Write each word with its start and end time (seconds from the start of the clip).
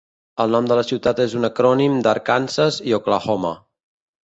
El 0.45 0.53
nom 0.53 0.69
de 0.71 0.77
la 0.79 0.85
ciutat 0.91 1.21
és 1.25 1.35
un 1.41 1.49
acrònim 1.51 1.99
d'Arkansas 2.09 2.83
i 2.93 2.99
Oklahoma. 3.01 3.55